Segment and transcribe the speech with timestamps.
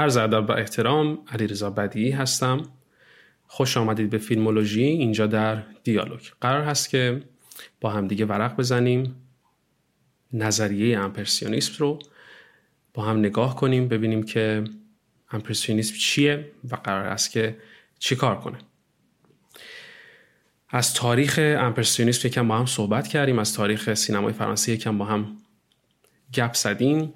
[0.00, 2.62] عرض ادب و احترام علیرضا بدیعی هستم.
[3.46, 6.20] خوش آمدید به فیلمولوژی اینجا در دیالوگ.
[6.40, 7.22] قرار هست که
[7.80, 9.16] با همدیگه ورق بزنیم
[10.32, 11.98] نظریه امپرسیونیسم رو
[12.94, 14.64] با هم نگاه کنیم ببینیم که
[15.30, 17.56] امپرسیونیسم چیه و قرار است که
[17.98, 18.58] چی کار کنه.
[20.68, 25.36] از تاریخ امپرسیونیسم یکم با هم صحبت کردیم از تاریخ سینمای فرانسه یکم با هم
[26.34, 27.14] گپ زدیم.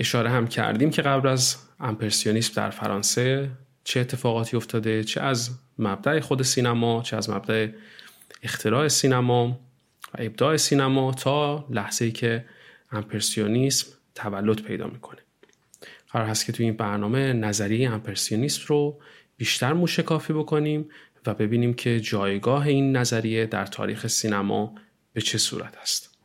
[0.00, 3.50] اشاره هم کردیم که قبل از امپرسیونیسم در فرانسه
[3.84, 7.68] چه اتفاقاتی افتاده چه از مبدع خود سینما چه از مبدع
[8.42, 12.44] اختراع سینما و ابداع سینما تا لحظه ای که
[12.92, 15.18] امپرسیونیسم تولد پیدا می‌کنه.
[16.12, 19.00] قرار هست که توی این برنامه نظریه امپرسیونیسم رو
[19.36, 20.88] بیشتر موشکافی بکنیم
[21.26, 24.74] و ببینیم که جایگاه این نظریه در تاریخ سینما
[25.12, 26.19] به چه صورت است.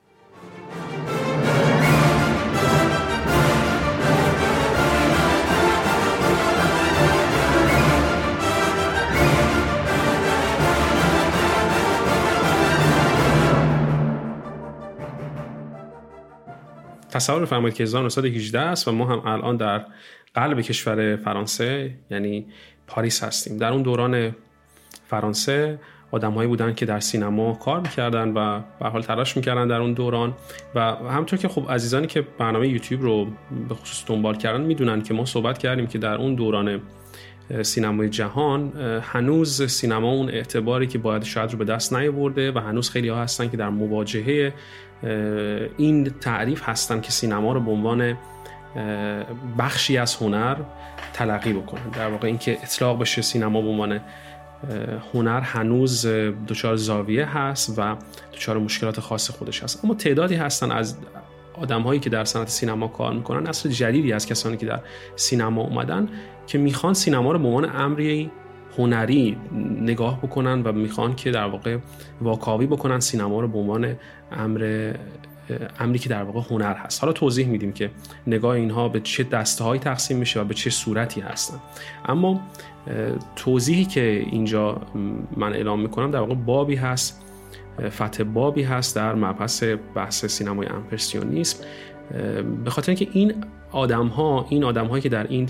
[17.16, 19.86] تصور فرمایید که 1918 است و ما هم الان در
[20.34, 22.46] قلب کشور فرانسه یعنی
[22.88, 23.58] پاریس هستیم.
[23.58, 24.36] در اون دوران
[25.08, 25.80] فرانسه
[26.12, 30.34] آدمهایی بودن که در سینما کار می‌کردن و به حال تلاش می‌کردن در اون دوران.
[30.76, 33.26] و همطور که خب عزیزانی که برنامه یوتیوب رو
[33.70, 36.82] به خصوص دنبال کردن می‌دونن که ما صحبت کردیم که در اون دوران
[37.62, 42.90] سینمای جهان هنوز سینما اون اعتباری که باید شاید رو به دست نیاورده و هنوز
[42.90, 44.54] خیلی ها هستن که در مواجهه
[45.78, 48.18] این تعریف هستن که سینما رو به عنوان
[49.58, 50.56] بخشی از هنر
[51.14, 54.00] تلقی بکنن در واقع اینکه اطلاق بشه سینما به عنوان
[55.14, 56.06] هنر هنوز
[56.48, 57.96] دچار زاویه هست و
[58.34, 59.86] دچار مشکلات خاص خودش هست.
[59.86, 60.98] اما تعدادی هستن از
[61.54, 63.48] آدم هایی که در صنعت سینما کار می‌کنن.
[63.48, 64.80] اصل جدیدی از کسانی که در
[65.16, 66.10] سینما اومدن
[66.48, 68.32] که می‌خوان سینما رو به عنوان امری
[68.78, 69.38] هنری
[69.82, 71.78] نگاه بکنن و می‌خوان که در واقع
[72.22, 73.96] واکاوی بکنن سینما رو به عنوان
[74.32, 74.94] امر
[75.80, 77.02] امری که در واقع هنر هست.
[77.02, 77.92] حالا توضیح میدیم که
[78.28, 81.58] نگاه اینها به چه دسته تقسیم میشه و به چه صورتی هستن.
[82.06, 82.42] اما
[83.36, 84.82] توضیحی که اینجا
[85.38, 87.22] من اعلام می‌کنم در واقع بابی هست
[87.90, 89.64] فتح بابی هست در مبحث
[89.96, 91.66] بحث سینمای امپرسیونیسم.
[92.64, 93.34] به خاطر اینکه این
[93.72, 95.50] آدم ها این آدم هایی که در این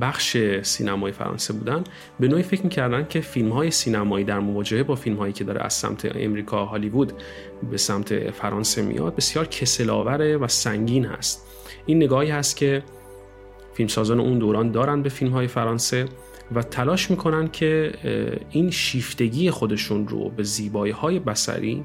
[0.00, 1.84] بخش سینمای فرانسه بودن
[2.20, 5.64] به نوعی فکر می‌کردن که فیلم های سینمایی در مواجهه با فیلم هایی که داره
[5.64, 7.12] از سمت امریکا هالیوود
[7.70, 11.46] به سمت فرانسه میاد بسیار کسلاوره و سنگین هست.
[11.86, 12.82] این نگاهی هست که
[13.74, 16.04] فیلمسازان اون دوران دارن به فیلم های فرانسه
[16.54, 17.92] و تلاش می‌کنن که
[18.50, 21.84] این شیفتگی خودشون رو به زیبایی های بسری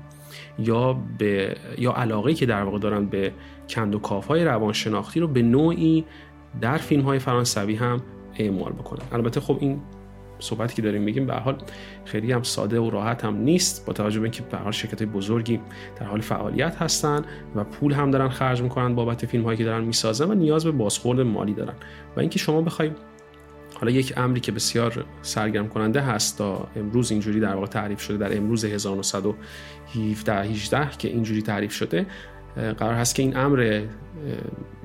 [0.60, 3.34] یا به یا علاقه که در واقع دارن به
[3.70, 6.06] کند و کاف های روانشناختی رو به نوعی
[6.62, 8.02] در فیلم های فرانسوی هم
[8.40, 9.82] اعمال بکنن البته خب این
[10.40, 11.58] صحبتی که داریم میگیم به حال
[12.06, 15.60] خیلی هم ساده و راحت هم نیست با توجه به اینکه به حال شرکت بزرگی
[16.00, 17.22] در حال فعالیت هستن
[17.56, 20.72] و پول هم دارن خرج می‌کنن بابت فیلم هایی که دارن می‌سازن و نیاز به
[20.72, 21.74] بازخورد مالی دارن.
[22.16, 22.92] و اینکه شما بخوای
[23.80, 28.18] حالا یک امری که بسیار سرگرم کننده هست تا امروز اینجوری در واقع تعریف شده
[28.18, 32.06] در امروز 1917 18 که اینجوری تعریف شده
[32.58, 33.82] قرار هست که این امر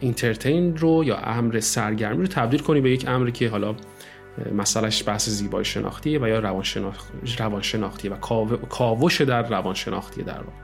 [0.00, 3.75] اینترتین رو یا امر سرگرمی رو تبدیل کنی به یک امری که حالا
[4.55, 6.38] مسئلهش بحث زیبایی شناختیه و یا
[7.38, 8.16] روانشناختی و
[8.69, 10.62] کاوش در روانشناختی در واقع.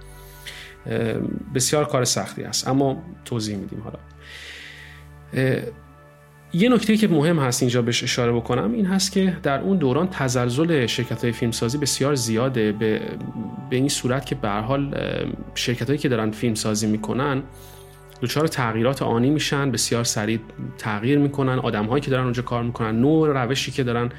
[1.54, 3.98] بسیار کار سختی است اما توضیح میدیم حالا.
[6.52, 10.08] یه نکته که مهم هست اینجا بهش اشاره بکنم این هست که در اون دوران
[10.10, 12.72] تزلزل شرکت های فیلمسازی بسیار زیاده.
[12.72, 13.00] به,
[13.70, 14.94] به این صورت که به حال
[15.54, 17.42] شرکت هایی که دارن فیلمسازی می‌کنن
[18.22, 20.38] دچار تغییرات آنی میشن بسیار سریع
[20.78, 21.58] تغییر می‌کنن.
[21.58, 24.10] آدم هایی که دارن اونجا کار می‌کنن نوع روشی که دارن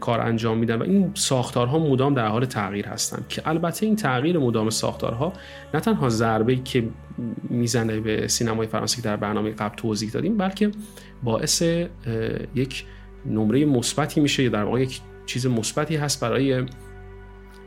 [0.00, 3.24] کار انجام میدن و این ساختارها مدام در حال تغییر هستن.
[3.28, 5.32] که البته این تغییر مدام ساختارها
[5.74, 6.88] نه تنها ضربه که
[7.42, 10.70] می‌زنه به سینمای فرانسه که در برنامه قبل توضیح دادیم بلکه
[11.22, 11.62] باعث
[12.54, 12.84] یک
[13.26, 16.64] نمره مثبتی میشه یا در واقع یک چیز مثبتی هست برای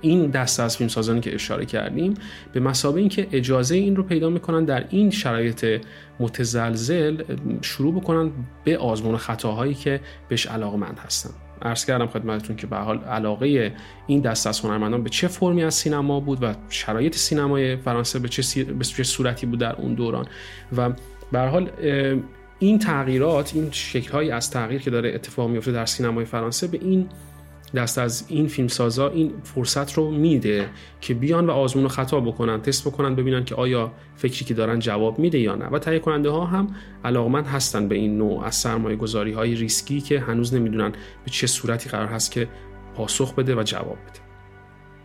[0.02, 2.14] این دسته از فیلم سازانی که اشاره کردیم
[2.54, 5.82] به مسابقه اینکه اجازه این رو پیدا می‌کنن در این شرایط
[6.20, 7.24] متزلزل
[7.62, 8.32] شروع بکنن
[8.64, 10.00] به آزمون خطاهایی که
[10.30, 11.30] بهش علاقمند هستن.
[11.62, 13.74] عرض کردم خدمتتون که به حال علاقه
[14.08, 18.28] این دست از هنرمندان به چه فرمی از سینما بود و شرایط سینمای فرانسه به
[18.28, 20.26] چه, به چه صورتی بود در اون دوران.
[20.78, 20.90] و
[21.32, 21.70] به حال
[22.60, 27.10] این تغییرات این شکلهایی از تغییر که داره اتفاق میفته در سینمای فرانسه به این
[27.76, 30.70] دست از این فیلمسازا این فرصت رو میده
[31.02, 34.80] که بیان و آزمون و خطا بکنن تست بکنن ببینن که آیا فکری که دارن
[34.80, 35.66] جواب میده یا نه.
[35.66, 36.68] و تهیه کننده ها هم
[37.06, 40.92] علاقمند هستن به این نوع از سرمایه گذاری های ریسکی که هنوز نمی‌دونن
[41.26, 42.48] به چه صورتی قرار هست که
[42.96, 44.20] پاسخ بده و جواب بده.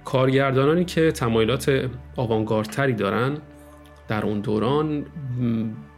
[0.05, 3.39] کارگردانانی که تمایلات آوانگاردتری دارن
[4.09, 5.07] در اون دوران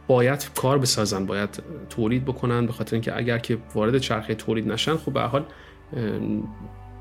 [0.07, 4.95] باید کار بسازن باید تولید بکنن به خاطر اینکه اگر که وارد چرخه تولید نشن
[4.95, 5.45] خب به حال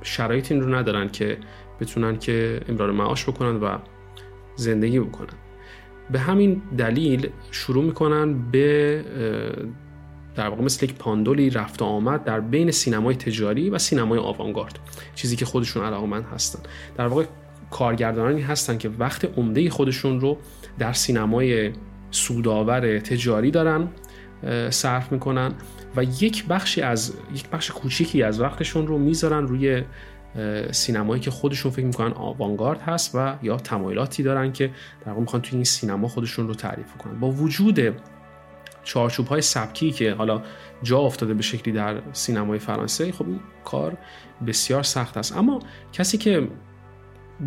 [0.03, 1.39] شرایط این رو ندارن که
[1.81, 3.79] بتونن که امرار معاش بکنن و
[4.57, 5.35] زندگی بکنن.
[6.11, 9.05] به همین دلیل شروع می‌کنن به
[10.35, 14.79] در واقع مثل یک پاندولی رفت آمد در بین سینمای تجاری و سینمای آوانگارد
[15.15, 16.59] چیزی که خودشون علاقمند هستن.
[16.97, 17.25] در واقع
[17.71, 20.39] کارگردانانی هستن که وقت عمده خودشون رو
[20.79, 21.73] در سینمای
[22.11, 23.89] سودآور تجاری دارن
[24.71, 25.53] صرف می‌کنن.
[25.97, 29.83] و یک بخشی از یک بخش کوچیکی از وقتشون رو می‌ذارن روی
[30.71, 34.71] سینمایی که خودشون فکر می‌کنن آوانگارد هست و یا تمایلاتی دارن که
[35.01, 37.21] در واقع می‌خوان توی این سینما خودشون رو تعریف کنن.
[37.21, 37.81] با وجود
[38.85, 40.43] چارچوب های سبکی که حالا
[40.83, 43.97] جا افتاده به شکلی در سینمای فرانسه خب این کار
[44.47, 45.37] بسیار سخت است.
[45.37, 45.61] اما
[45.93, 46.49] کسی که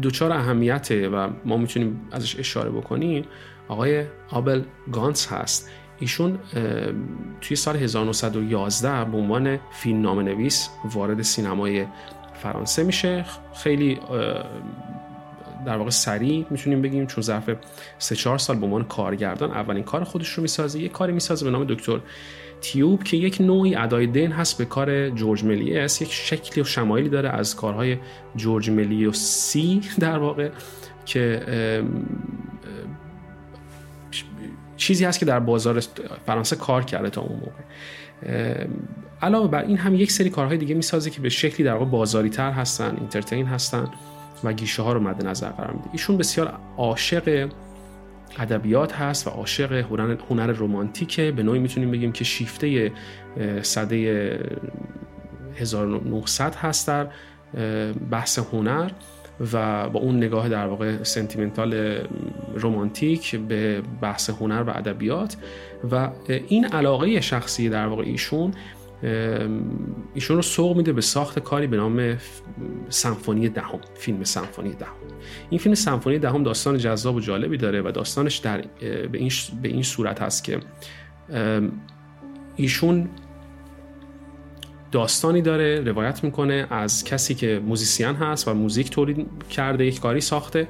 [0.01, 3.25] دوچار اهمیته و ما می‌تونیم ازش اشاره بکنیم
[3.67, 4.61] آقای آبل
[4.91, 5.69] گانس هست.
[5.99, 6.39] ایشون
[7.41, 11.85] توی سال 1911 به عنوان فیلم نام نویس وارد سینمای
[12.33, 13.25] فرانسه میشه.
[13.55, 13.99] خیلی
[15.65, 17.49] در واقع سریع می‌تونیم بگیم چون ظرف
[17.99, 20.79] 3 4 سال به عنوان کارگردان اولین کار خودش رو می‌سازه.
[20.79, 21.99] یک کاری می‌سازه به نام دکتر
[22.61, 27.09] تیوب که یک نوعی ادای دین هست به کار جورج ملیس یک شکلی و شمایلی
[27.09, 27.97] داره از کارهای
[28.35, 28.71] جورج
[29.15, 30.49] سی در واقع
[31.05, 31.41] که
[34.77, 35.79] چیزی هست که در بازار
[36.25, 38.67] فرانسه کار کرده تا اون موقع.
[39.21, 42.29] علاوه بر این هم یک سری کارهای دیگه می‌سازه که به شکلی در واقع بازاری
[42.29, 43.87] تر هستن اینترتین هستن
[44.43, 45.89] و گیشه ها رو مد نظر قرار میده.
[45.91, 47.49] ایشون بسیار عاشق
[48.39, 49.71] ادبیات هست و عاشق
[50.29, 51.31] هنر رمانتیکه.
[51.31, 52.91] به نوعی می‌تونیم بگیم که شیفته
[53.61, 54.39] صده
[55.55, 57.07] 1900 هست در
[58.11, 58.91] بحث هنر
[59.53, 62.01] و با اون نگاه در واقع سنتیمنتال
[62.57, 65.37] رومانتیک به بحث هنر و ادبیات
[65.91, 66.09] و
[66.47, 68.53] این علاقه شخصی در واقع ایشون
[70.13, 72.17] ایشون رو سوق میده به ساخت کاری به نام
[72.89, 74.93] سمفونی دهم فیلم سمفونی دهم.
[75.49, 79.31] این فیلم سمفونی دهم داستان جذاب و جالبی داره و داستانش در به این,
[79.61, 80.59] به این صورت هست که
[82.55, 83.09] ایشون
[84.91, 90.21] داستانی داره روایت می‌کنه از کسی که موزیسین هست و موزیک تولید کرده یک کاری
[90.21, 90.67] ساخته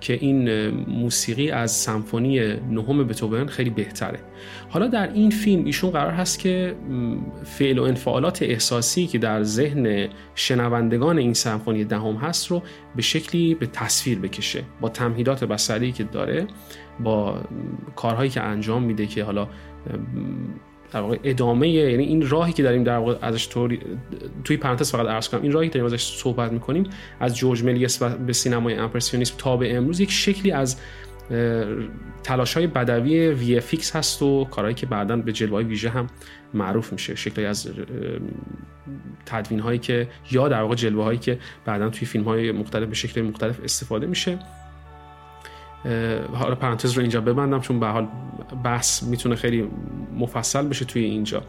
[0.00, 2.38] که این موسیقی از سمفونی
[2.70, 4.18] نهم بتوون خیلی بهتره.
[4.68, 6.76] حالا در این فیلم ایشون قرار هست که
[7.44, 12.62] فعل و انفعالات احساسی که در ذهن شنوندگان این سمفونی دهم هست رو
[12.96, 14.62] به شکلی به تصویر بکشه.
[14.80, 16.46] با تمهیدات بصری که داره
[17.00, 17.40] با
[17.96, 19.48] کارهایی که انجام میده که حالا
[20.92, 23.46] در واقع ادامه یعنی این راهی که داریم در واقع ازش
[24.44, 26.84] توی پرانتز فقط عرض کنم این راهی که داریم ازش صحبت می‌کنیم
[27.20, 30.76] از جورج ملیس و به سینمای امپرسیونیسم تا به امروز یک شکلی از
[32.22, 36.06] تلاش های بدوی وی فیکس هست و کارهایی که بعدا به جلوه ویژه هم
[36.54, 37.14] معروف میشه.
[37.14, 37.70] شکلی از
[39.26, 42.94] تدوین هایی که یا در واقع جلوه هایی که بعدا توی فیلم های مختلف به
[42.94, 44.38] شکل مختلف استفاده میشه.
[46.32, 48.08] حالا پرانتز رو اینجا ببندم چون به حال
[48.64, 49.68] بحث می‌تونه خیلی
[50.18, 51.42] مفصل بشه توی اینجا.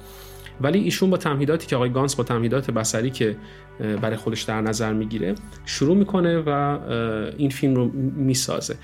[0.61, 3.35] ولی ایشون با تمهیداتی که آقای گانس با تمهیدات بصری که
[4.01, 6.79] برای خودش در نظر می‌گیره شروع می‌کنه و
[7.37, 8.75] این فیلم رو می‌سازه.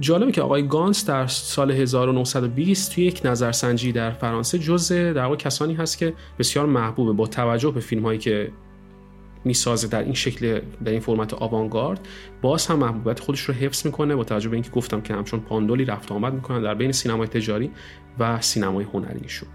[0.00, 5.36] جالبه که آقای گانس در سال 1920 توی یک نظرسنجی در فرانسه جزء در واقع
[5.36, 8.50] کسانی هست که بسیار محبوبه با توجه به فیلم هایی که
[9.44, 12.08] می‌سازه در این شکل در این فرمت آوانگارد.
[12.42, 15.84] باز هم محبوبیت خودش رو حفظ می‌کنه با توجه به اینکه گفتم که همچون پاندولی
[15.84, 17.70] رفت آمد می‌کنن در بین سینمای تجاری
[18.18, 19.48] و سینمای هنریشون.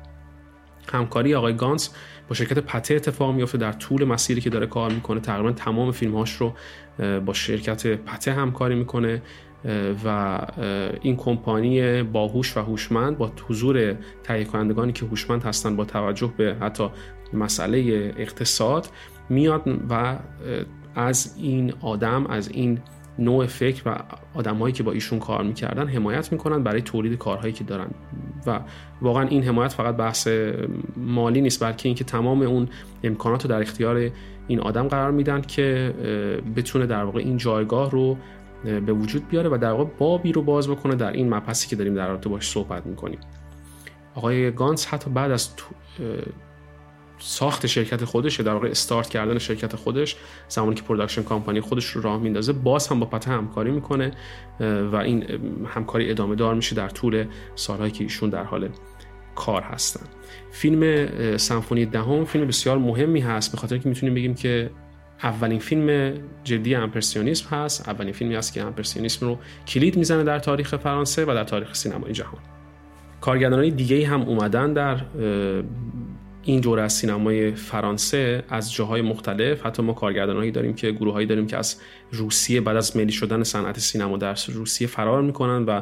[0.93, 1.93] همکاری آقای گانس
[2.29, 5.19] با شرکت پته اتفاق میافته در طول مسیری که داره کار می‌کنه.
[5.19, 6.53] تقریبا تمام فیلمهاش رو
[7.19, 9.21] با شرکت پته همکاری می‌کنه
[10.05, 10.39] و
[11.01, 16.55] این کمپانی باهوش و هوشمند با حضور تهیه کنندگانی که هوشمند هستند با توجه به
[16.61, 16.89] حتی
[17.33, 18.87] مسئله اقتصاد
[19.29, 20.17] میاد و
[20.95, 22.79] از این آدم از این
[23.19, 23.97] نوع فکر و
[24.33, 27.87] آدمهایی که با ایشون کار می‌کردن حمایت می‌کنن برای تولید کارهایی که دارن.
[28.45, 28.59] و
[29.01, 30.27] واقعا این حمایت فقط بحث
[30.97, 32.67] مالی نیست بلکه اینکه تمام اون
[33.03, 34.09] امکانات رو در اختیار
[34.47, 35.93] این آدم قرار میدن که
[36.55, 38.17] بتونه در واقع این جایگاه رو
[38.63, 41.95] به وجود بیاره و در واقع بابی رو باز بکنه در این مبحثی که داریم
[41.95, 43.19] در رابطه باش صحبت می‌کنیم.
[44.15, 45.49] آقای گانس حتی بعد از
[47.19, 50.15] ساخت شرکت خودش در واقع استارت کردن شرکت خودش
[50.47, 54.11] زمانی که production company خودش رو راه میندازه باز هم با پاته همکاری می‌کنه
[54.91, 55.25] و این
[55.65, 58.69] همکاری ادامه دار میشه در طول سالهایی که ایشون در حال
[59.35, 60.05] کار هستن.
[60.51, 61.07] فیلم
[61.37, 64.69] سمفونی دهم فیلم بسیار مهمی هست به خاطر که می‌تونیم بگیم که
[65.23, 70.75] اولین فیلم جدی امپرسیونیسم هست اولین فیلمی هست که امپرسیونیسم رو کلید می‌زنه در تاریخ
[70.75, 72.39] فرانسه و در تاریخ سینمای جهان.
[73.21, 75.01] کارگردانای دیگه هم اومدن در
[76.47, 81.47] این دوره از سینمای فرانسه از جاهای مختلف حتی ما کارگردانهایی داریم که گروههایی داریم
[81.47, 85.81] که از روسیه بعد از ملی شدن صنعت سینما در روسیه فرار می‌کنن و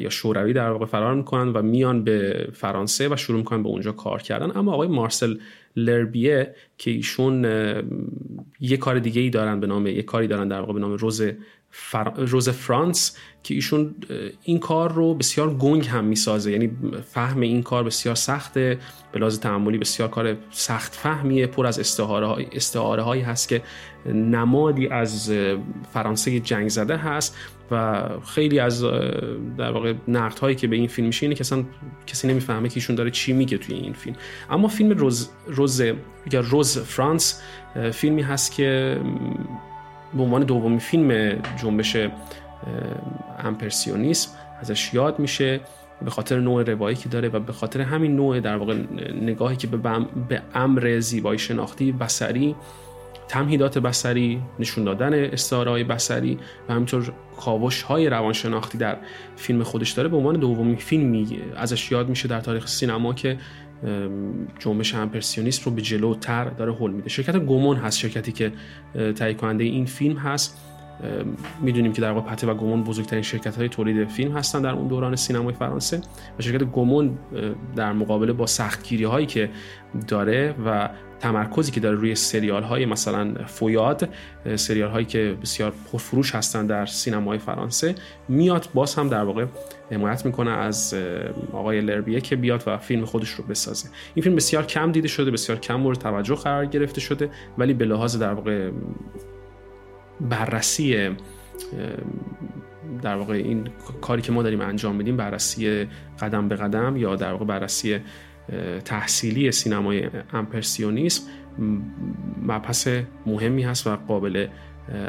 [0.00, 3.92] یا شوروی در واقع فرار می‌کنن و میان به فرانسه و شروع می‌کنن به اونجا
[3.92, 4.52] کار کردن.
[4.54, 5.36] اما آقای مارسل
[5.76, 7.44] لربیه که ایشون
[8.60, 11.22] یه کار دیگه ای دارن به نام یه کاری دارن در واقع به نام روز
[12.16, 13.94] روز فرانس که ایشون
[14.42, 16.52] این کار رو بسیار گنگ هم می‌سازه.
[16.52, 16.70] یعنی
[17.10, 18.78] فهم این کار بسیار سخته.
[19.12, 21.46] به لحاظ تعملی بسیار کار سخت فهمیه.
[21.46, 23.62] پر از استعاره, استعاره هایی هست که
[24.06, 25.32] نمادی از
[25.92, 27.36] فرانسه جنگ زده هست
[27.70, 28.82] و خیلی از
[29.58, 31.64] در واقع نقد هایی که به این فیلم میشه اینه که اصلا
[32.06, 34.16] کسی نمی‌فهمه که ایشون داره چی میگه توی این فیلم.
[34.50, 37.42] اما فیلم روز روز یا روز فرانس
[37.92, 39.00] فیلمی هست که
[40.14, 41.96] به عنوان دومین فیلم جنبش
[43.38, 45.60] امپرسیونیسم ازش یاد میشه
[46.04, 48.74] به خاطر نوع روایی که داره و به خاطر همین نوع در واقع
[49.22, 52.56] نگاهی که به امر زیبایی شناختی بسری
[53.28, 56.38] تمهیدات بسری نشون دادن استعاره بسری
[56.68, 58.96] و همینطور کاوش های روانشناختی در
[59.36, 63.38] فیلم خودش داره به عنوان دومین فیلمی ازش یاد میشه در تاریخ سینما که
[64.58, 67.08] جنبش امپرسیونیست رو به جلوتر داره هل میده.
[67.08, 68.52] شرکت گومون هست شرکتی که
[69.14, 70.58] تهیه کننده این فیلم هست.
[71.60, 74.88] می‌دونیم که در واقع پته و گومون بزرگترین شرکت های تولید فیلم هستن در اون
[74.88, 76.00] دوران سینمای فرانسه
[76.38, 77.18] و شرکت گومون
[77.76, 79.50] در مقابله با سختگیری هایی که
[80.08, 80.90] داره و
[81.20, 84.08] تمرکزی که داره روی سریال های مثلا فویاد
[84.56, 87.94] سریال هایی که بسیار پرفروش هستن در سینمای فرانسه
[88.28, 89.46] میاد باز هم در واقع
[89.90, 90.94] حمایت می‌کنه از
[91.52, 93.88] آقای لربیه که بیاد و فیلم خودش رو بسازه.
[94.14, 97.84] این فیلم بسیار کم دیده شده بسیار کم مورد توجه قرار گرفته شده ولی به
[97.84, 98.70] لحاظ در واقع
[100.20, 101.10] بررسی
[103.02, 103.68] در واقع این
[104.00, 105.88] کاری که ما داریم انجام میدیم بررسی
[106.20, 108.00] قدم به قدم یا در واقع بررسی
[108.84, 111.22] تحصیلی سینمای امپرسیونیسم
[112.42, 112.88] مبحث
[113.26, 114.46] مهمی هست و قابل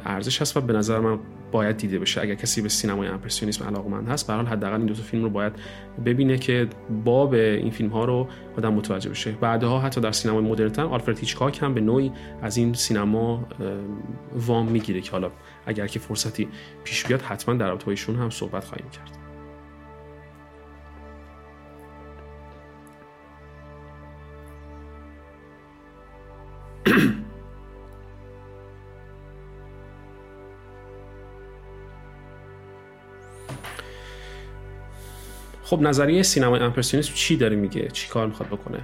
[0.06, 1.20] ارزش هست و به نظر من
[1.52, 2.22] باید دیده بشه.
[2.22, 5.54] اگر کسی به سینمای امپرسیونیسم علاقمند هست به حداقل این دو تا فیلم رو باید
[6.06, 6.68] ببینه که
[7.06, 9.32] باب این فیلم ها رو آدم متوجه بشه.
[9.32, 12.12] بعدها حتی در سینمای مدرن آلفرد هیچکاک هم به نوعی
[12.42, 13.48] از این سینما
[14.36, 15.32] وام می‌گیره که حالا
[15.66, 16.48] اگر که فرصتی
[16.84, 19.18] پیش بیاد حتما در رابطه هم صحبت خواهیم کرد.
[35.72, 38.80] خب نظریه سینمای امپرسیونیسم چی داره میگه؟ چی کار می‌خواد بکنه؟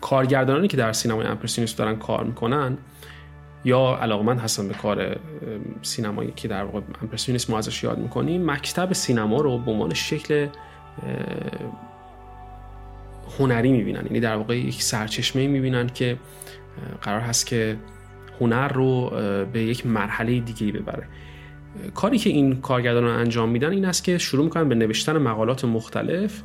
[0.00, 2.78] کارگردانانی که در سینمای امپرسیونیسم دارن کار می‌کنن
[3.64, 5.16] یا علاقمند هستن به کار
[5.82, 10.46] سینمایی که در واقع امپرسیونیسم ما ازش یاد می‌کنیم مکتب سینما رو به عنوان شکل
[13.38, 14.06] هنری می‌بینن.
[14.06, 16.16] یعنی در واقع یک سرچشمه می‌بینن که
[17.02, 17.76] قرار هست که
[18.40, 19.10] هنر رو
[19.52, 21.06] به یک مرحله دیگه ببره.
[21.94, 26.42] کاری که این کارگردانان انجام میدن این است که شروع می‌کنن به نوشتن مقالات مختلف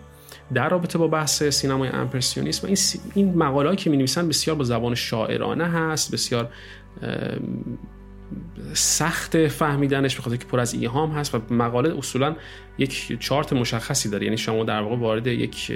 [0.54, 2.68] در رابطه با بحث سینمای امپرسیونیسم.
[2.68, 3.00] این, سی...
[3.14, 6.50] این مقالهایی که می نویسن بسیار با زبان شاعرانه هست بسیار
[8.74, 12.36] سخت فهمیدنش بخاطر که پر از ایهام هست و مقاله اصولا
[12.78, 14.24] یک چارت مشخصی داره.
[14.24, 15.72] یعنی شما در واقع وارد یک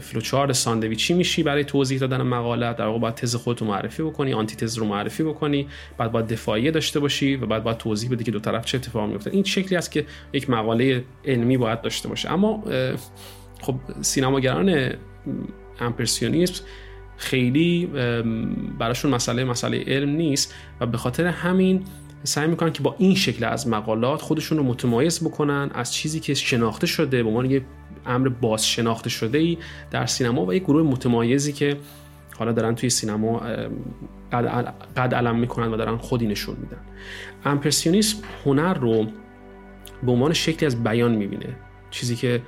[0.00, 2.72] فلوچارت ساندویچی میشی برای توضیح دادن مقاله.
[2.72, 5.68] در واقع باید تز خودت رو معرفی بکنی آنتی تز رو معرفی بکنی.
[5.98, 9.12] بعد باید دفاعیه داشته باشی و بعد باید توضیح بدی که دو طرف چه اتفاقی
[9.12, 12.32] میفته این شکلی است که یک مقاله علمی باید داشته باشه.
[12.32, 12.64] اما
[13.60, 14.92] خب سینماگران
[15.80, 16.64] امپرسیونیسم
[17.16, 17.86] خیلی
[18.78, 21.84] براشون مسئله مسئله علم نیست و به خاطر همین
[22.24, 26.34] سعی می‌کنن که با این شکل از مقالات خودشون رو متمایز بکنن از چیزی که
[26.34, 27.64] شناخته شده به عنوان یه
[28.06, 29.58] امر باز شناخته شده ای
[29.90, 31.76] در سینما و یک گروه متمایزی که
[32.38, 33.42] حالا دارن توی سینما
[34.96, 36.80] قد علم می‌کنن و دارن خودی نشون میدن.
[37.44, 39.06] امپرسیونیسم هنر رو
[40.02, 41.56] به عنوان شکلی از بیان می‌بینه.
[41.90, 42.42] چیزی که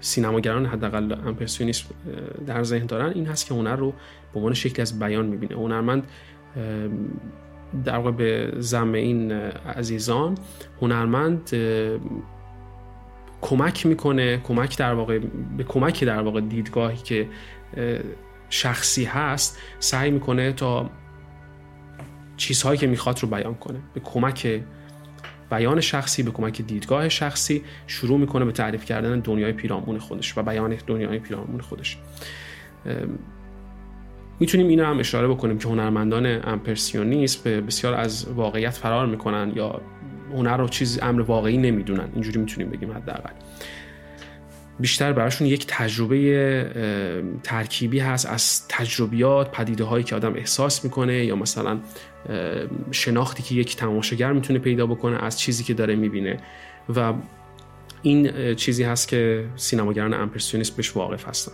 [0.00, 1.86] سینماگران حداقل امپرسیونیسم
[2.46, 3.12] در ذهن دارن.
[3.12, 3.90] این هست که هنر رو
[4.32, 5.54] به عنوان شکلی از بیان می‌بینه.
[5.54, 6.08] هنرمند
[7.84, 10.34] در واقع به زم این عزیزان
[10.80, 11.50] هنرمند
[13.40, 15.18] کمک می‌کنه کمک در واقع
[15.56, 17.28] به کمک در واقع دیدگاهی که
[18.50, 20.90] شخصی هست سعی می‌کنه تا
[22.36, 23.78] چیزهایی که می‌خواد رو بیان کنه.
[23.94, 24.60] به کمک
[25.50, 30.42] بیان شخصی به کمک دیدگاه شخصی شروع می‌کنه به تعریف کردن دنیای پیرامون خودش و
[30.42, 31.98] بیان دنیای پیرامون خودش.
[34.40, 39.80] می‌تونیم این هم اشاره بکنیم که هنرمندان امپرسیونیست به بسیار از واقعیت فرار می‌کنن یا
[40.32, 42.08] هنر رو چیز امر واقعی نمی‌دونن.
[42.14, 43.30] اینجوری می‌تونیم بگیم حداقل.
[44.80, 51.36] بیشتر براشون یک تجربه ترکیبی هست از تجربیات پدیده هایی که آدم احساس می‌کنه یا
[51.36, 51.80] مثلا
[52.90, 56.40] شناختی که یک تماشاگر می‌تونه پیدا بکنه از چیزی که داره می‌بینه.
[56.96, 57.12] و
[58.02, 61.52] این چیزی هست که سینماگران امپرسیونیسم بهش واقف هستن.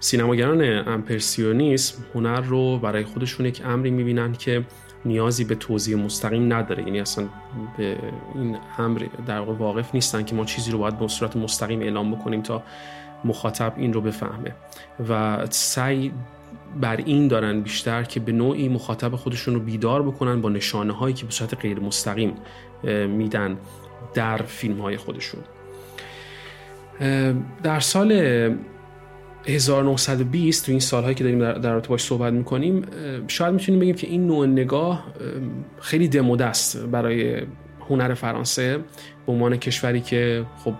[0.00, 4.64] سینماگران امپرسیونیسم هنر رو برای خودشون یک امری می‌بینن که
[5.04, 6.82] نیازی به توضیح مستقیم نداره.
[6.82, 7.24] یعنی اصلا
[7.76, 7.96] به
[8.34, 12.14] این امر در واقع واقف نیستن که ما چیزی رو باید به صورت مستقیم اعلام
[12.14, 12.62] بکنیم تا
[13.24, 14.52] مخاطب این رو بفهمه.
[15.08, 16.12] و سعی
[16.80, 21.14] بر این دارن بیشتر که به نوعی مخاطب خودشون رو بیدار بکنن با نشانه هایی
[21.14, 22.34] که به صورت غیر مستقیم
[23.08, 23.58] میدن
[24.14, 25.40] در فیلم های خودشون
[27.62, 28.12] در سال
[29.46, 32.86] 1920 تو این سالهایی که داریم در رابطه باش صحبت می‌کنیم
[33.28, 35.06] شاید می‌تونیم بگیم که این نوع نگاه
[35.80, 37.42] خیلی دموده است برای
[37.90, 38.78] هنر فرانسه
[39.26, 40.74] به عنوان کشوری که خب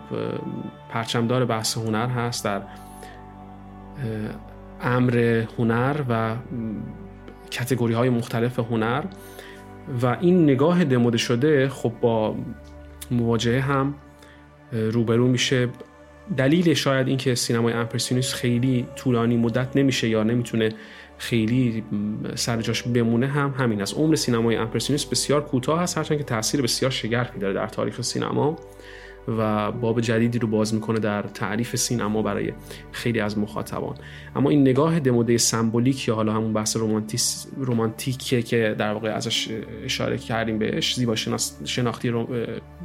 [0.91, 2.63] پرچمدار بحث هنر هست در
[4.83, 6.37] امر هنر و
[7.51, 9.03] کتگوری های مختلف هنر
[10.03, 12.37] و این نگاه دموده شده خب با
[13.11, 13.95] مواجهه هم
[14.73, 15.69] روبرو میشه.
[16.37, 20.69] دلیل شاید اینکه سینمای امپرسیونیست خیلی طولانی مدت نمیشه یا نمی‌تونه
[21.19, 21.85] خیلی
[22.35, 23.95] سر جاش بمونه هم همین است.
[23.95, 28.59] عمر سینمای امپرسیونیست بسیار کوتاه هست هرچند که تاثیر بسیار شگرفی داره در تاریخ سینما
[29.29, 32.53] و باب جدیدی رو باز می‌کنه در تعریف سینما برای
[32.93, 33.97] خیلی از مخاطبان.
[34.37, 36.77] اما این نگاه دموده سمبولیک یا حالا همون بحث
[37.57, 39.49] رومانتیکه که در واقع ازش
[39.85, 41.15] اشاره کردیم بهش زیبا
[41.65, 42.13] شناختی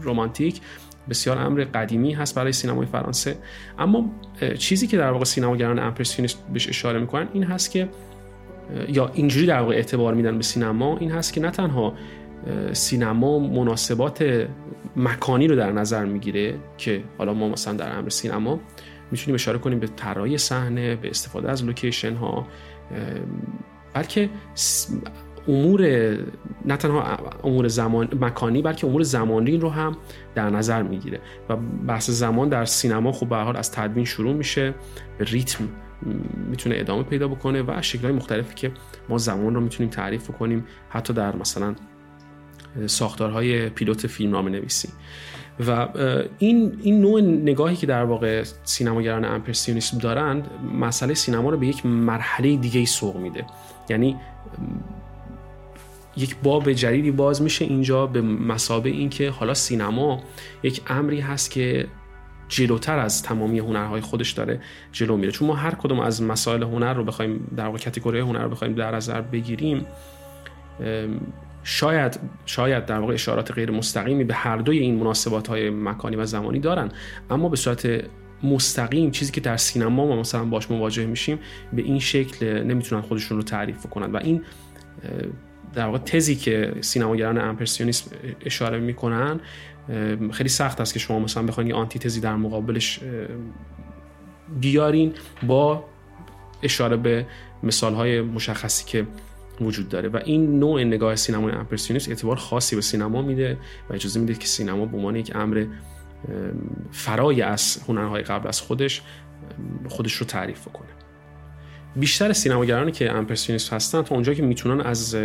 [0.01, 0.61] رومانتیک
[1.09, 3.38] بسیار امر قدیمی هست برای سینمای فرانسه.
[3.79, 4.12] اما
[4.57, 7.89] چیزی که در واقع سینماگران امپرسیونیست بهش اشاره می‌کنن این هست که
[8.88, 11.94] یا اینجوری در واقع اعتبار میدن به سینما این هست که نه تنها
[12.74, 14.48] سینما مناسبات
[14.96, 18.59] مکانی رو در نظر می‌گیره که حالا ما مثلا در امر سینما
[19.11, 22.48] می‌تونیم اشاره کنیم به طراحی صحنه به استفاده از لوکیشن ها
[23.94, 24.29] بلکه
[25.48, 25.81] امور
[26.66, 29.98] نه تنها امور زمان مکانی بلکه امور زمانی رو هم
[30.36, 31.20] در نظر می‌گیره.
[31.50, 31.55] و
[31.88, 34.74] بحث زمان در سینما خب به حال از تدوین شروع میشه
[35.18, 35.68] به ریتم
[36.50, 38.72] می‌تونه ادامه پیدا بکنه و شکلهای مختلفی که
[39.10, 41.75] ما زمان رو می‌تونیم تعریف کنیم حتی در مثلا
[42.86, 44.90] ساختارهای پیلوت فیلم نام نویسی
[45.68, 45.88] و
[46.40, 51.86] این این نوع نگاهی که در واقع سینماگران امپرسیونیسم دارند مسئله سینما رو به یک
[51.86, 53.46] مرحله دیگه سوق میده.
[53.90, 54.16] یعنی
[56.17, 60.23] یک باب جدیدی باز میشه اینجا به مسابه اینکه حالا سینما
[60.63, 61.87] یک امری هست که
[62.47, 64.59] جلوتر از تمامی هنرهای خودش داره
[64.91, 65.31] جلو میره.
[65.31, 68.73] چون ما هر کدوم از مسائل هنر رو بخوایم در واقع کاتگوری هنر رو بخوایم
[68.73, 69.85] در نظر بگیریم
[71.63, 76.25] شاید شاید در واقع اشارات غیر مستقیمی به هر دوی این مناسبات های مکانی و
[76.25, 76.91] زمانی دارن.
[77.29, 77.87] اما به صورت
[78.43, 81.39] مستقیم چیزی که در سینما ما مثلا باش مواجه میشیم
[81.73, 84.41] به این شکل نمی‌تونن خودشون رو تعریف کنند و این
[85.75, 88.11] در واقع تزی که سینماگران امپرسیونیسم
[88.46, 89.40] اشاره می‌کنن
[90.31, 93.00] خیلی سخت است که شما مثلا بخواید یه آنتی تزی در مقابلش
[94.59, 95.14] بیارین
[95.48, 95.85] با
[96.64, 97.25] اشاره به
[97.64, 99.07] مثال های مشخصی که
[99.61, 100.09] وجود داره.
[100.09, 103.57] و این نوع نگاه سینمای امپرسیونیسم اعتبار خاصی به سینما میده
[103.90, 105.66] و اجازه میده که سینما به عنوان یک امر
[106.92, 109.01] فرای از هنرهای قبل از خودش
[109.90, 110.95] خودش رو تعریف کنه
[111.96, 115.18] بیشتر سینماگرانی که امپرسیونیست هستن تا اونجا که می‌تونن از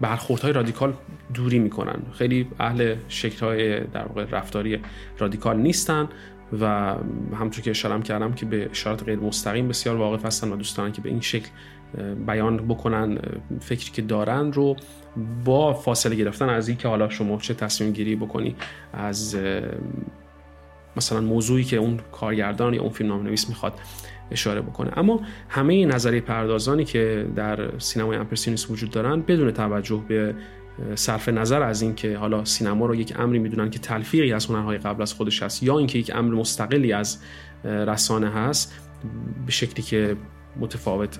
[0.00, 0.94] برخوردهای رادیکال
[1.34, 2.02] دوری می‌کنن.
[2.12, 4.80] خیلی اهل شکلهای در واقع رفتاری
[5.18, 6.08] رادیکال نیستن
[6.60, 6.66] و
[7.34, 10.92] همونطور که اشاره کردم که به اشارات غیر مستقیم بسیار واقف هستن و دوست دارن
[10.92, 11.48] که به این شکل
[12.26, 13.18] بیان بکنن
[13.60, 14.76] فکری که دارن رو
[15.44, 18.56] با فاصله گرفتن از اینکه حالا شما چه تصمیم گیری بکنی
[18.92, 19.36] از
[20.96, 23.72] مثلا موضوعی که اون کارگردان یا اون فیلم نویس می‌خواد.
[24.30, 24.90] اشاره بکنه.
[24.96, 30.34] اما همه نظریه پردازانی که در سینمای امپرسیونیست وجود دارن بدون توجه به
[30.94, 35.02] صرف نظر از اینکه حالا سینما رو یک امری می‌دونن که تلفیقی از هنرهای قبل
[35.02, 37.18] از خودش هست یا اینکه یک امر مستقلی از
[37.64, 38.74] رسانه هست
[39.46, 40.16] به شکلی که
[40.60, 41.18] متفاوت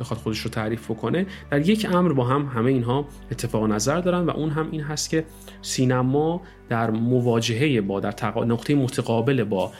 [0.00, 4.24] بخواد خودش رو تعریف بکنه در یک امر با هم همه اینها اتفاق نظر دارن
[4.24, 5.24] و اون هم این هست که
[5.62, 9.72] سینما در مواجهه با در نقطه متقابل با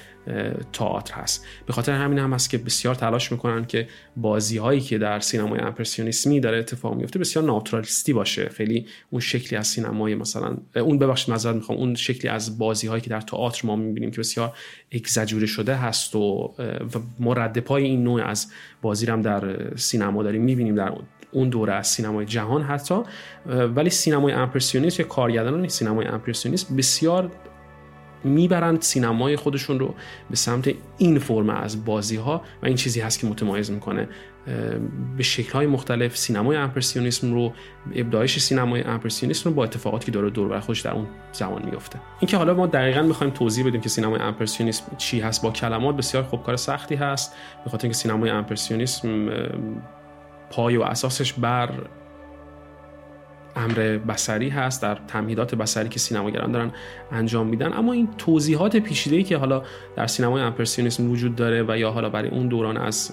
[0.72, 1.46] تئاتر هست.
[1.66, 5.60] به خاطر همین هم هست که بسیار تلاش می‌کنن که بازی هایی که در سینمای
[5.60, 8.48] امپرسیونیسمی داره اتفاق میفته بسیار ناتورالیستی باشه.
[8.48, 13.00] خیلی اون شکلی از سینمای مثلا اون ببخشید معذرت می‌خوام اون شکلی از بازی هایی
[13.00, 14.52] که در تئاتر ما می‌بینیم که بسیار
[14.92, 16.54] اگزاجوره شده هست و,
[17.20, 18.46] و رد پای این نوع از
[18.82, 20.92] بازی هم در سینما داریم می‌بینیم در
[21.32, 22.94] اون دوره از سینمای جهان حتی.
[23.46, 27.32] ولی سینمای امپرسیونیست یا کارگردانان سینمای امپرسیونیست بسیار
[28.26, 29.94] می‌برند سینمای خودشون رو
[30.30, 34.08] به سمت این فرم از بازی ها و این چیزی هست که متمایز می‌کنه.
[35.16, 37.52] به شکل های مختلف سینمای امپرسیونیسم رو
[37.94, 41.98] ابداعش سینمای امپرسیونیسم رو با اتفاقاتی که داره دور بر خودش در اون زمان میفته
[42.20, 46.22] اینکه حالا ما دقیقا می‌خوایم توضیح بدیم که سینمای امپرسیونیسم چی هست با کلمات بسیار
[46.22, 47.34] خوب کار سختی هست
[47.64, 49.28] به خاطر اینکه سینمای امپرسیونیسم
[50.50, 51.70] پای و اساسش بر
[53.56, 56.70] امر بسری هست در تمهیدات بسری که سینماگران دارن
[57.12, 57.72] انجام میدن.
[57.72, 59.62] اما این توضیحات پیچیده‌ای که حالا
[59.96, 63.12] در سینمای امپرسیونیسم وجود داره و یا حالا برای اون دوران از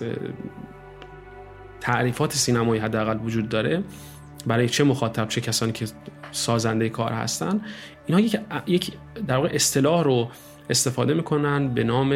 [1.82, 3.84] تعریفات سینمایی حداقل وجود داره
[4.47, 5.86] برای چه مخاطب چه کسانی که
[6.32, 7.62] سازنده کار هستن
[8.06, 8.91] اینها یک
[9.27, 10.29] در واقع اصطلاح رو
[10.69, 12.12] استفاده می‌کنن به نام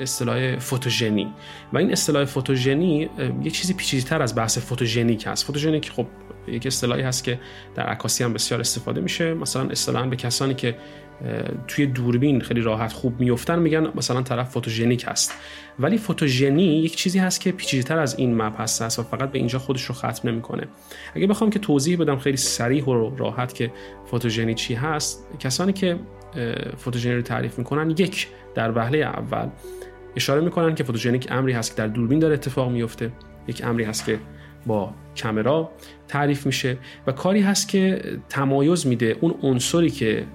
[0.00, 1.32] اصطلاح فوتوژنی.
[1.72, 3.10] و این اصطلاح فوتوژنی
[3.42, 5.44] یک چیزی پیچیده‌تر از بحث فوتوژنیک هست.
[5.44, 6.06] فوتوژنیک خب
[6.48, 7.40] یک اصطلاحی هست که
[7.74, 9.34] در عکاسی هم بسیار استفاده میشه.
[9.34, 10.76] مثلا اصطلاحا به کسانی که
[11.68, 15.34] توی دوربین خیلی راحت خوب میفتن میگن مثلا طرف فوتوژنیک هست.
[15.78, 19.58] ولی فوتوژنی یک چیزی هست که پیچیده‌تر از این مبحث هست و فقط به اینجا
[19.58, 20.66] خودش رو ختم نمی‌کنه.
[21.14, 23.72] اگه بخوام که توضیح بدم خیلی سریح و راحت که
[24.10, 25.98] فوتوژنی چی هست کسانی که
[26.76, 29.48] فوتوژنی رو تعریف می‌کنن یک در وهله اول
[30.16, 33.12] اشاره می‌کنن که فوتوژنیک امری هست که در دوربین داره اتفاق میفته
[33.48, 34.18] یک امری هست که
[34.66, 35.70] با کامرا
[36.08, 40.26] تعریف میشه و کاری هست که تمایز میده اون عنصری که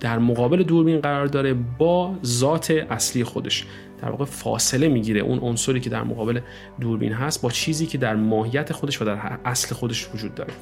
[0.00, 3.66] در مقابل دوربین قرار داره با ذات اصلی خودش.
[4.02, 6.40] در واقع فاصله می‌گیره اون عنصری که در مقابل
[6.80, 10.52] دوربین هست با چیزی که در ماهیت خودش و در اصل خودش وجود داره.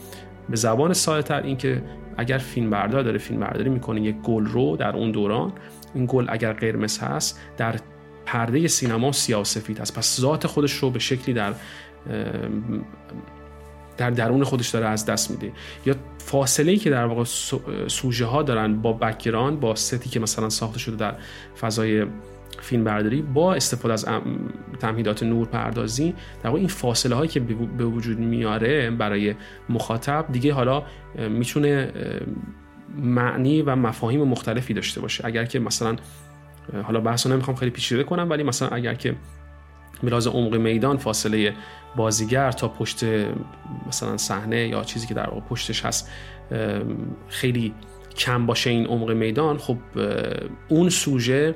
[0.49, 1.83] به زبان ساده تر این که
[2.17, 5.53] اگر فیلم بردار داره فیلم برداری می‌کنه یک گل رو در اون دوران.
[5.95, 7.77] این گل اگر قرمز هست در
[8.27, 9.99] پرده سینما سیاه و سفید هست.
[9.99, 11.55] پس ذات خودش رو به شکلی در
[13.97, 15.53] در درون خودش داره از دست میده.
[15.87, 17.25] یا فاصله ای که در واقع
[17.89, 21.15] سوژه ها دارن با background با ستی که مثلا ساخته شده در
[21.61, 22.07] فضای
[22.61, 24.07] فیلم برداری با استفاده از
[24.81, 29.35] تمهیدات نور پردازی در واقع این فاصله هایی که به وجود میاره برای
[29.69, 30.83] مخاطب دیگه حالا
[31.31, 31.93] می‌تونه
[32.99, 35.27] معنی و مفاهیم مختلفی داشته باشه.
[35.27, 35.97] اگر که مثلا
[36.83, 39.15] حالا بحث نمی‌خوام خیلی پیچیده کنم ولی مثلا اگر که
[40.03, 41.55] میراز عمق میدان فاصله
[41.97, 43.05] بازیگر تا پشت
[43.89, 46.11] مثلا صحنه یا چیزی که در واقع پشتش هست
[47.29, 47.75] خیلی
[48.17, 49.59] کم باشه این عمق میدان.
[49.59, 49.79] خب
[50.69, 51.55] اون سوژه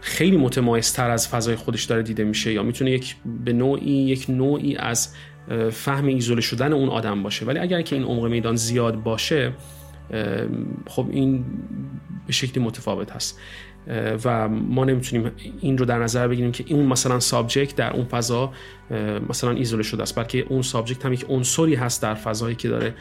[0.00, 4.76] خیلی متمایزتر از فضای خودش داره دیده میشه یا می‌تونه یک به نوعی یک نوعی
[4.76, 5.14] از
[5.70, 7.46] فهم ایزوله شدن اون آدم باشه.
[7.46, 9.52] ولی اگر که این عمق میدان زیاد باشه
[10.86, 11.44] خب این
[12.26, 13.40] به شکلی متفاوت هست.
[14.24, 18.52] و ما نمی‌تونیم این رو در نظر بگیریم که اون مثلا subject در اون فضا
[19.28, 22.94] مثلا ایزوله شده است بلکه اون subject هم یک عنصری هست در فضایی که داره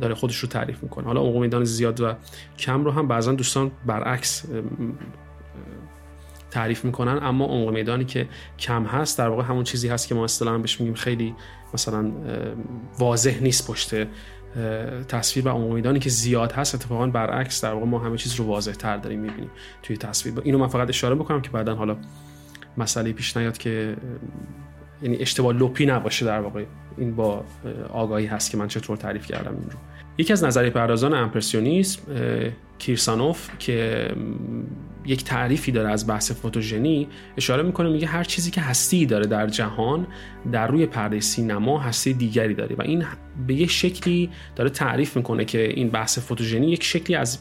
[0.00, 1.06] داره خودش رو تعریف می‌کنه.
[1.06, 2.14] حالا میدان زیاد و
[2.58, 4.44] کم رو هم بعضا دوستان برعکس
[6.50, 10.24] تعریف می‌کنن اما عمق میدانی که کم هست در واقع همون چیزی هست که ما
[10.24, 11.34] اصطلاحا بهش میگیم خیلی
[11.74, 12.12] مثلا
[12.98, 13.94] واضح نیست پشت
[15.08, 18.44] تصویر و عمق میدانی که زیاد هست اتفاقا برعکس در واقع ما همه چیز رو
[18.44, 19.50] واضح تر داریم می‌بینیم
[19.82, 20.34] توی تصویر.
[20.44, 21.96] اینو من فقط اشاره بکنم که بعدا حالا
[22.76, 23.96] مسئله پیش نیاد که
[25.02, 26.64] یعنی اشتباه لپی نباشه در واقع.
[26.98, 27.44] این با
[27.92, 29.78] آگاهی هست که من چطور تعریف کردم این رو.
[30.18, 32.02] یکی از نظری پردازان امپرسیونیسم
[32.78, 34.08] کیرسانوف که
[35.06, 39.46] یک تعریفی داره از بحث فوتوژنی اشاره می‌کنه میگه هر چیزی که هستی داره در
[39.46, 40.06] جهان
[40.52, 43.04] در روی پرده سینما هستی دیگری داره و این
[43.46, 47.38] به یک شکلی داره تعریف می‌کنه که این بحث فوتوژنی یک شکلی از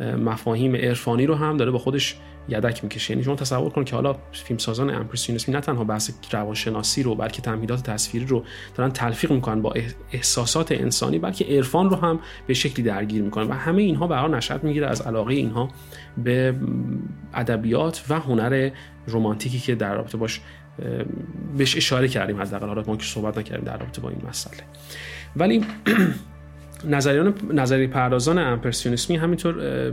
[0.00, 2.16] مفاهیم عرفانی رو هم داره با خودش
[2.48, 3.10] یدک می‌کشه.
[3.10, 7.82] یعنی شما تصور کن که حالا فیلمسازان امپرسیونیسم نه تنها بحث روانشناسی رو بلکه تمهیدات
[7.82, 9.74] تصویری رو دارن تلفیق می‌کنن با
[10.12, 13.46] احساسات انسانی بلکه عرفان رو هم به شکلی درگیر می‌کنن.
[13.46, 15.68] و همه اینها به نشأت می‌گیره از علاقه اینها
[16.24, 16.54] به
[17.34, 18.70] ادبیات و هنر
[19.08, 20.40] رمانتیکی که در رابطه باش
[21.56, 22.66] بهش اشاره کردیم حداقل.
[22.66, 24.62] حالا ما که صحبت نکردیم در رابطه با این مسئله.
[25.36, 25.64] ولی
[26.84, 29.92] نظریان نظری پردازان امپرسیونیسمی همینطور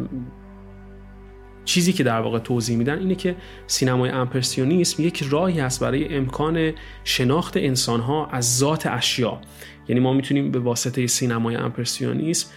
[1.65, 3.35] چیزی که در واقع توضیح میدن اینه که
[3.67, 6.73] سینمای امپرسیونیسم یک راهی است برای امکان
[7.03, 9.41] شناخت انسانها از ذات اشیا.
[9.87, 12.49] یعنی ما می‌تونیم به واسطه سینمای امپرسیونیسم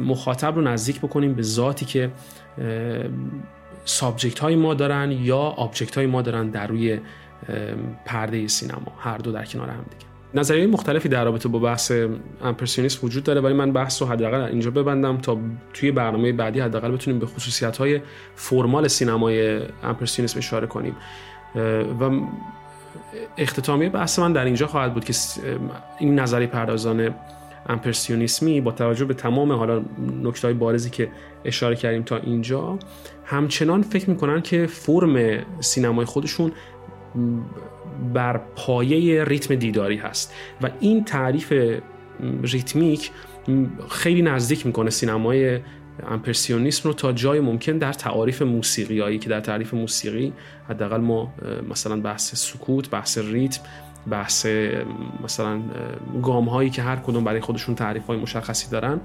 [0.00, 2.10] مخاطب رو نزدیک بکنیم به ذاتی که
[3.84, 6.98] subject های ما دارن یا object های ما دارن در روی
[8.04, 10.09] پرده سینما هر دو در کنار هم دیگه.
[10.34, 11.92] نظریه مختلفی در رابطه با بحث
[12.42, 15.38] امپرسیونیسم وجود داره ولی من بحث رو حداقل اینجا ببندم تا
[15.72, 18.00] توی برنامه بعدی حداقل بتونیم به خصوصیت های
[18.34, 20.96] فرمال سینمای امپرسیونیسم اشاره کنیم.
[22.00, 22.20] و
[23.38, 25.14] اختتامیه بحث من در اینجا خواهد بود که
[25.98, 27.14] این نظری پردازان
[27.68, 29.82] امپرسیونیسمی با توجه به تمام حالا
[30.22, 31.08] نکته های بارزی که
[31.44, 32.78] اشاره کردیم تا اینجا
[33.24, 36.52] همچنان فکر می‌کنن که فرم سینمای خودشون
[38.14, 40.34] بر پایه ریتم دیداری هست.
[40.62, 41.52] و این تعریف
[42.42, 43.10] ریتمیک
[43.90, 45.60] خیلی نزدیک می‌کنه سینمای
[46.08, 50.32] امپرسیونیسم رو تا جای ممکن در تعاریف موسیقیایی که در تعریف موسیقی
[50.68, 51.34] حداقل ما
[51.70, 53.60] مثلا بحث سکوت بحث ریتم
[54.10, 54.46] بحث
[55.24, 55.60] مثلا
[56.22, 59.00] گام هایی که هر کدوم برای خودشون تعریف های مشخصی دارن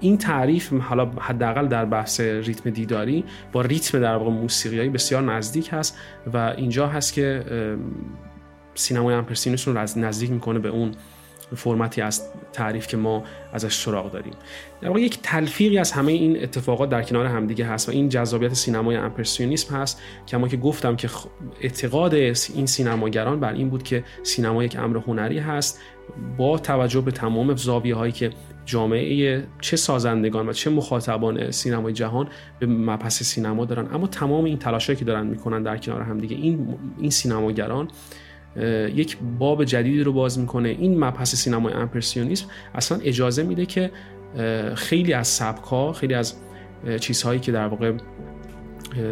[0.00, 5.68] این تعریف حالا حداقل در بحث ریتم دیداری با ریتم در واقع موسیقیایی بسیار نزدیک
[5.72, 5.98] هست
[6.32, 7.44] و اینجا هست که
[8.74, 10.92] سینمای امپرسیونیسم رو نزدیک می‌کنه به اون
[11.56, 14.32] فرمتی از تعریف که ما ازش سراغ داریم.
[14.80, 18.54] در واقع یک تلفیقی از همه این اتفاقات در کنار همدیگه هست و این جذابیت
[18.54, 20.00] سینمای امپرسیونیسم هست.
[20.26, 21.08] که که گفتم که
[21.60, 25.80] اعتقاد این سینماگران بر این بود که سینما یک امر هنری هست
[26.36, 28.30] با توجه به تمام زاویه هایی که
[28.64, 34.58] جامعه چه سازندگان و چه مخاطبان سینمای جهان به مبحث سینما دارن اما تمام این
[34.58, 37.88] تلاشایی که دارن می‌کنن در کنار همدیگه این این سینماگران
[38.94, 40.68] یک باب جدیدی رو باز می‌کنه.
[40.68, 43.90] این مبحث سینمای امپرسیونیسم اصلا اجازه میده که
[44.74, 46.34] خیلی از سبک ها خیلی از
[47.00, 47.92] چیزهایی که در واقع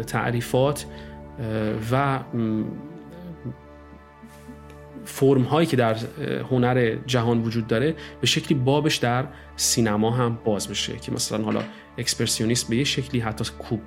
[0.07, 0.85] تعریفات
[1.91, 2.19] و
[5.05, 5.97] فرم هایی که در
[6.51, 11.61] هنر جهان وجود داره به شکلی بابش در سینما هم باز بشه که مثلا حالا
[11.97, 13.81] اکسپرسیونیسم به یه شکلی حتی کوب،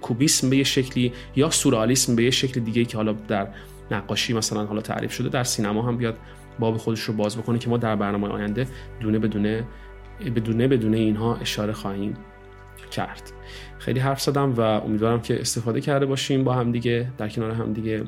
[0.00, 3.48] کوبیسم به یه شکلی یا سورالیسم به یه شکل دیگه که حالا در
[3.90, 6.18] نقاشی مثلا حالا تعریف شده در سینما هم بیاد
[6.58, 8.66] باب خودش رو باز بکنه که ما در برنامه آینده
[9.00, 9.64] دونه بدونه
[10.36, 12.14] بدونه بدونه اینها اشاره خواهیم
[12.90, 13.32] کرد.
[13.78, 17.72] خیلی حرف زدم و امیدوارم که استفاده کرده باشیم با هم دیگه در کنار هم
[17.72, 18.04] دیگه.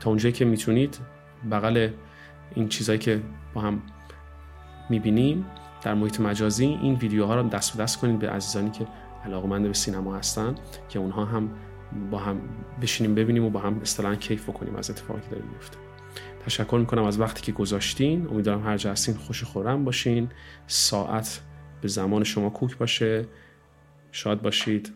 [0.00, 0.98] تا اونجایی که می‌تونید
[1.50, 1.90] بغل
[2.54, 3.20] این چیزهایی که
[3.54, 3.82] با هم
[4.90, 5.46] می‌بینیم
[5.82, 8.86] در محیط مجازی این ویدیوها رو دست به دست کنید به عزیزانی که
[9.24, 10.54] علاقمند به سینما هستن
[10.88, 11.50] که اونها هم
[12.10, 12.40] با هم
[12.82, 15.76] بشینیم ببینیم و با هم اصطلاحا کیف بکنیم از اتفاقی که داره میفته
[16.46, 18.26] تشکر می‌کنم از وقتی که گذاشتین.
[18.28, 20.28] امیدوارم هر جا هستین خوش خورم باشین.
[20.66, 21.40] ساعت
[21.80, 23.26] به زمان شما کوک باشه.
[24.12, 24.92] شاد باشید.